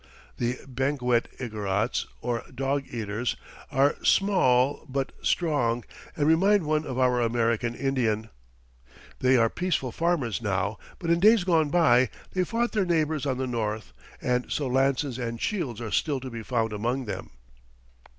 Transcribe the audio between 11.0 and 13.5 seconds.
in days gone by they fought their neighbours on the